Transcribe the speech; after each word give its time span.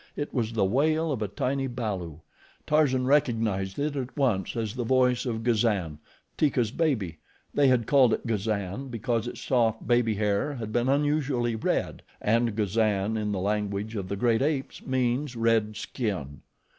It 0.15 0.33
was 0.33 0.53
the 0.53 0.65
wail 0.65 1.11
of 1.11 1.21
a 1.21 1.27
tiny 1.27 1.67
balu. 1.69 2.21
Tarzan 2.65 3.05
recognized 3.05 3.77
it 3.77 3.95
at 3.95 4.17
once 4.17 4.55
as 4.55 4.73
the 4.73 4.83
voice 4.83 5.27
of 5.27 5.43
Gazan, 5.43 5.99
Teeka's 6.39 6.71
baby. 6.71 7.19
They 7.53 7.67
had 7.67 7.85
called 7.85 8.11
it 8.13 8.25
Gazan 8.25 8.87
because 8.89 9.27
its 9.27 9.41
soft, 9.41 9.85
baby 9.85 10.15
hair 10.15 10.55
had 10.55 10.71
been 10.73 10.89
unusually 10.89 11.55
red, 11.55 12.01
and 12.19 12.55
GAZAN 12.55 13.15
in 13.15 13.31
the 13.31 13.37
language 13.39 13.95
of 13.95 14.07
the 14.07 14.15
great 14.15 14.41
apes, 14.41 14.83
means 14.83 15.35
red 15.35 15.75
skin. 15.77 16.41